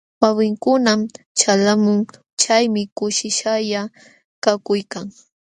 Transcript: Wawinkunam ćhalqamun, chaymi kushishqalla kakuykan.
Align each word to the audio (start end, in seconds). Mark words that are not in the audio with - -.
Wawinkunam 0.21 1.01
ćhalqamun, 1.39 1.99
chaymi 2.41 2.81
kushishqalla 2.97 3.81
kakuykan. 4.43 5.07